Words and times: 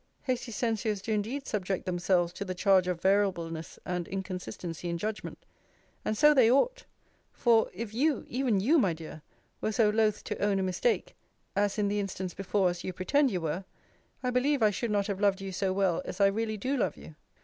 Hasty 0.23 0.51
censures 0.51 0.99
do 0.99 1.13
indeed 1.13 1.45
subject 1.45 1.85
themselves 1.85 2.33
to 2.33 2.43
the 2.43 2.55
charge 2.55 2.87
of 2.87 3.03
variableness 3.03 3.77
and 3.85 4.07
inconsistency 4.07 4.89
in 4.89 4.97
judgment: 4.97 5.45
and 6.03 6.17
so 6.17 6.33
they 6.33 6.49
ought; 6.49 6.85
for, 7.31 7.69
if 7.71 7.93
you, 7.93 8.25
even 8.27 8.59
you, 8.59 8.79
my 8.79 8.93
dear, 8.93 9.21
were 9.61 9.71
so 9.71 9.91
loth 9.91 10.23
to 10.23 10.39
own 10.39 10.57
a 10.57 10.63
mistake, 10.63 11.15
as 11.55 11.77
in 11.77 11.87
the 11.87 11.99
instance 11.99 12.33
before 12.33 12.67
us 12.69 12.83
you 12.83 12.91
pretend 12.93 13.29
you 13.29 13.41
were, 13.41 13.63
I 14.23 14.31
believe 14.31 14.63
I 14.63 14.71
should 14.71 14.89
not 14.89 15.05
have 15.05 15.21
loved 15.21 15.39
you 15.39 15.51
so 15.51 15.71
well 15.71 16.01
as 16.03 16.19
I 16.19 16.25
really 16.25 16.57
do 16.57 16.75
love 16.77 16.97
you. 16.97 17.13